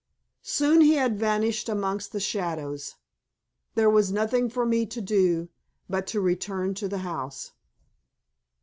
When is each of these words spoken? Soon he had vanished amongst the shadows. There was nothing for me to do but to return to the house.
Soon 0.41 0.81
he 0.81 0.95
had 0.95 1.19
vanished 1.19 1.69
amongst 1.69 2.11
the 2.11 2.19
shadows. 2.19 2.95
There 3.75 3.87
was 3.87 4.11
nothing 4.11 4.49
for 4.49 4.65
me 4.65 4.87
to 4.87 4.99
do 4.99 5.49
but 5.87 6.07
to 6.07 6.19
return 6.19 6.73
to 6.73 6.87
the 6.87 6.97
house. 7.05 7.51